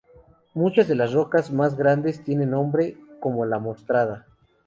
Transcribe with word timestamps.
Muchas 0.55 0.87
de 0.87 0.95
las 0.95 1.13
rocas 1.13 1.51
más 1.51 1.75
grandes 1.77 2.23
tienen 2.23 2.49
nombre, 2.49 2.97
como 3.19 3.45
la 3.45 3.59
mostrada. 3.59 4.25